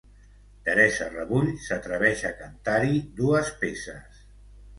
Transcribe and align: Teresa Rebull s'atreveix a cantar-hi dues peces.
Teresa 0.69 1.09
Rebull 1.11 1.51
s'atreveix 1.65 2.25
a 2.31 2.33
cantar-hi 2.41 2.99
dues 3.21 3.53
peces. 3.63 4.27